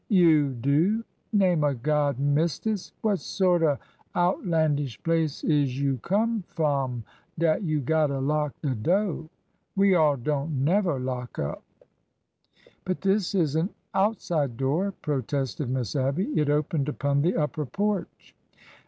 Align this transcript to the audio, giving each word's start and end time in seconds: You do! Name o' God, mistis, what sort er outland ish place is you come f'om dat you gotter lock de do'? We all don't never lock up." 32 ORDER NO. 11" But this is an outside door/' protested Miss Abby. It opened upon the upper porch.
You 0.09 0.49
do! 0.53 1.03
Name 1.31 1.63
o' 1.63 1.75
God, 1.75 2.17
mistis, 2.17 2.91
what 3.01 3.19
sort 3.19 3.61
er 3.61 3.77
outland 4.15 4.79
ish 4.79 5.03
place 5.03 5.43
is 5.43 5.79
you 5.79 5.97
come 6.01 6.43
f'om 6.49 7.03
dat 7.37 7.61
you 7.61 7.81
gotter 7.81 8.19
lock 8.19 8.55
de 8.63 8.73
do'? 8.73 9.29
We 9.75 9.93
all 9.93 10.17
don't 10.17 10.63
never 10.63 10.99
lock 10.99 11.37
up." 11.37 11.61
32 11.85 11.85
ORDER 11.85 11.85
NO. 11.85 12.69
11" 12.69 12.75
But 12.85 13.01
this 13.01 13.35
is 13.35 13.55
an 13.55 13.69
outside 13.93 14.57
door/' 14.57 14.93
protested 15.03 15.69
Miss 15.69 15.95
Abby. 15.95 16.29
It 16.35 16.49
opened 16.49 16.89
upon 16.89 17.21
the 17.21 17.35
upper 17.35 17.67
porch. 17.67 18.33